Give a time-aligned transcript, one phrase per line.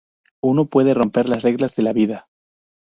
[0.41, 2.27] Uno puede romper las reglas de la vida.